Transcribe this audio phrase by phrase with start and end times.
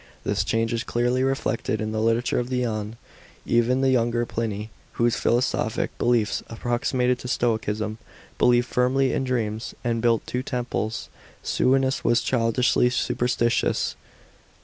[0.23, 2.95] This change is clearly reflected in the literature of the ane.
[3.45, 7.99] Even the younger Pliny, whose philosophic beliefs approximated to Stoicism,
[8.39, 11.09] believed firmly in dreams, and built two temples.
[11.43, 13.95] Sue'onius was childishly superstitious.